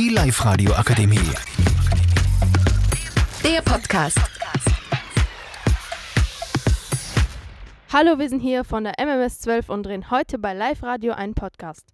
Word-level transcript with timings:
Die 0.00 0.08
Live-Radio 0.08 0.72
Akademie. 0.72 1.18
Der 3.44 3.60
Podcast. 3.60 4.16
Hallo, 7.92 8.18
wir 8.18 8.30
sind 8.30 8.40
hier 8.40 8.64
von 8.64 8.84
der 8.84 8.94
MMS 8.98 9.40
12 9.40 9.68
und 9.68 9.82
drehen 9.82 10.10
heute 10.10 10.38
bei 10.38 10.54
Live 10.54 10.82
Radio 10.82 11.12
einen 11.12 11.34
Podcast. 11.34 11.84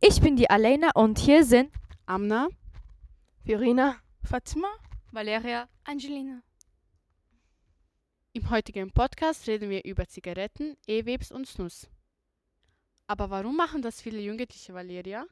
Ich 0.00 0.20
bin 0.20 0.36
die 0.36 0.48
Alena 0.48 0.92
und 0.94 1.18
hier 1.18 1.44
sind 1.44 1.72
Amna, 2.06 2.46
Fiorina, 3.44 3.96
Fatima. 4.22 4.68
Valeria, 5.10 5.68
Angelina. 5.82 6.42
Im 8.34 8.50
heutigen 8.50 8.92
Podcast 8.92 9.48
reden 9.48 9.68
wir 9.68 9.84
über 9.84 10.06
Zigaretten, 10.06 10.76
E-Vapes 10.86 11.32
und 11.32 11.48
Snus. 11.48 11.90
Aber 13.08 13.30
warum 13.30 13.56
machen 13.56 13.82
das 13.82 14.00
viele 14.00 14.20
Jugendliche, 14.20 14.72
Valeria? 14.74 15.26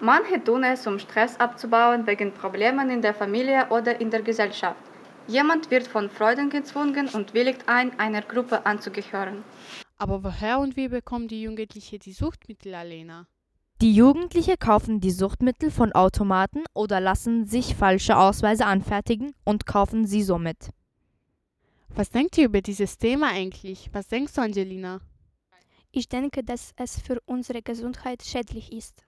Manche 0.00 0.42
tun 0.42 0.64
es, 0.64 0.86
um 0.86 0.98
Stress 0.98 1.38
abzubauen 1.40 2.06
wegen 2.06 2.32
Problemen 2.32 2.90
in 2.90 3.02
der 3.02 3.14
Familie 3.14 3.66
oder 3.70 4.00
in 4.00 4.10
der 4.10 4.22
Gesellschaft. 4.22 4.80
Jemand 5.26 5.70
wird 5.70 5.86
von 5.86 6.10
Freunden 6.10 6.50
gezwungen 6.50 7.08
und 7.08 7.34
willigt 7.34 7.68
ein, 7.68 7.98
einer 7.98 8.22
Gruppe 8.22 8.64
anzugehören. 8.64 9.42
Aber 9.98 10.22
woher 10.22 10.58
und 10.58 10.76
wie 10.76 10.88
bekommen 10.88 11.28
die 11.28 11.42
Jugendlichen 11.42 11.98
die 11.98 12.12
Suchtmittel, 12.12 12.74
Alena? 12.74 13.26
die 13.82 13.92
Jugendliche 13.92 14.56
kaufen 14.56 15.00
die 15.00 15.10
Suchtmittel 15.10 15.70
von 15.70 15.92
Automaten 15.92 16.64
oder 16.72 16.98
lassen 16.98 17.46
sich 17.46 17.74
falsche 17.74 18.16
Ausweise 18.16 18.64
anfertigen 18.64 19.34
und 19.44 19.66
kaufen 19.66 20.06
sie 20.06 20.22
somit. 20.22 20.70
Was 21.88 22.08
denkt 22.08 22.38
ihr 22.38 22.46
über 22.46 22.62
dieses 22.62 22.96
Thema 22.96 23.28
eigentlich? 23.32 23.90
Was 23.92 24.08
denkst 24.08 24.32
du, 24.32 24.40
Angelina? 24.40 25.00
Ich 25.92 26.08
denke, 26.08 26.42
dass 26.42 26.72
es 26.76 26.98
für 26.98 27.20
unsere 27.26 27.60
Gesundheit 27.60 28.22
schädlich 28.22 28.72
ist. 28.72 29.05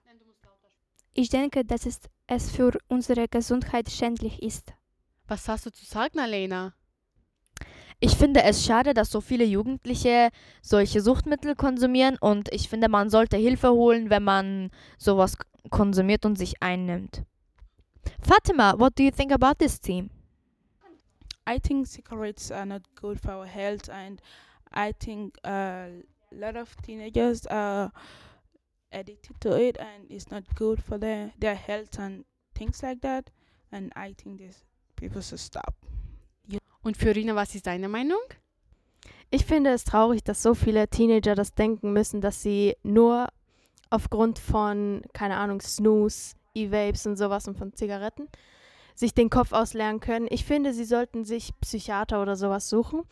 Ich 1.13 1.29
denke, 1.29 1.65
dass 1.65 1.85
es, 1.85 1.99
es 2.27 2.51
für 2.51 2.77
unsere 2.87 3.27
Gesundheit 3.27 3.89
schädlich 3.89 4.41
ist. 4.41 4.73
Was 5.27 5.47
hast 5.47 5.65
du 5.65 5.71
zu 5.71 5.85
sagen, 5.85 6.19
Alena? 6.19 6.73
Ich 7.99 8.15
finde 8.15 8.43
es 8.43 8.65
schade, 8.65 8.93
dass 8.93 9.11
so 9.11 9.19
viele 9.19 9.43
Jugendliche 9.43 10.29
solche 10.61 11.01
Suchtmittel 11.01 11.55
konsumieren 11.55 12.17
und 12.19 12.51
ich 12.53 12.69
finde, 12.69 12.87
man 12.87 13.09
sollte 13.09 13.35
Hilfe 13.35 13.71
holen, 13.71 14.09
wenn 14.09 14.23
man 14.23 14.71
sowas 14.97 15.35
konsumiert 15.69 16.25
und 16.25 16.37
sich 16.37 16.61
einnimmt. 16.61 17.23
Fatima, 18.21 18.79
what 18.79 18.97
do 18.97 19.03
you 19.03 19.11
think 19.11 19.33
about 19.33 19.55
this 19.59 19.79
team? 19.79 20.09
I 21.47 21.59
think 21.59 21.87
cigarettes 21.87 22.51
are 22.51 22.65
not 22.65 22.83
good 22.95 23.19
for 23.19 23.33
our 23.33 23.45
health, 23.45 23.89
and 23.89 24.21
I 24.73 24.93
think 24.93 25.35
a 25.43 25.89
lot 26.31 26.55
of 26.55 26.73
teenagers 26.85 27.45
are 27.47 27.91
addicted 28.91 29.39
to 29.41 29.55
it, 29.55 29.79
and 29.79 30.09
it's 30.09 30.29
not 30.29 30.43
good 30.55 30.81
for 30.81 30.99
their 30.99 31.31
their 31.39 31.55
health 31.55 31.99
and 31.99 32.25
things 32.53 32.81
like 32.81 33.01
that. 33.01 33.31
And 33.71 33.91
I 33.95 34.13
think 34.13 34.39
this 34.39 34.65
people 34.95 35.21
should 35.21 35.39
stop. 35.39 35.75
Und 36.81 36.95
Fiorina, 36.97 37.35
was 37.35 37.55
ist 37.55 37.67
deine 37.67 37.89
Meinung? 37.89 38.21
Ich 39.31 39.45
finde 39.45 39.71
es 39.71 39.83
traurig, 39.83 40.23
dass 40.23 40.41
so 40.41 40.55
viele 40.55 40.87
Teenager 40.87 41.35
das 41.35 41.53
denken 41.53 41.93
müssen, 41.93 42.21
dass 42.21 42.41
sie 42.41 42.75
nur 42.83 43.27
aufgrund 43.89 44.39
von, 44.39 45.01
keine 45.13 45.37
Ahnung, 45.37 45.61
Snooze, 45.61 46.35
E-Vapes 46.55 47.05
und 47.05 47.17
sowas 47.17 47.47
und 47.47 47.57
von 47.57 47.73
Zigaretten 47.73 48.27
sich 48.95 49.13
den 49.13 49.29
Kopf 49.29 49.53
ausleeren 49.53 49.99
können. 49.99 50.27
Ich 50.29 50.43
finde, 50.45 50.73
sie 50.73 50.83
sollten 50.83 51.23
sich 51.23 51.57
Psychiater 51.61 52.21
oder 52.21 52.35
sowas 52.35 52.69
suchen, 52.69 53.03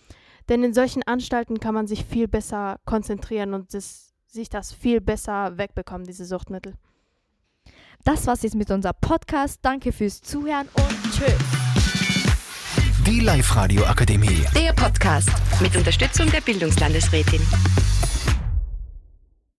denn 0.50 0.64
in 0.64 0.74
solchen 0.74 1.04
Anstalten 1.04 1.60
kann 1.60 1.74
man 1.74 1.88
sich 1.88 2.04
viel 2.04 2.28
besser 2.28 2.80
konzentrieren 2.86 3.54
und 3.54 3.74
das, 3.74 4.14
sich 4.38 4.50
das 4.50 4.72
viel 4.72 5.02
besser 5.02 5.58
wegbekommen, 5.58 6.08
diese 6.08 6.26
Suchtmittel. 6.26 6.74
Das 8.06 8.26
war's 8.26 8.44
jetzt 8.44 8.56
mit 8.56 8.72
unserem 8.72 8.96
Podcast. 9.02 9.60
Danke 9.64 9.92
fürs 9.92 10.22
Zuhören 10.22 10.70
und 10.74 11.12
tschüss. 11.12 11.34
Die 13.06 13.20
Live-Radio 13.20 13.84
Akademie. 13.86 14.46
Der 14.56 14.74
Podcast 14.74 15.30
mit 15.62 15.76
Unterstützung 15.76 16.30
der 16.32 16.42
Bildungslandesrätin. 16.42 17.42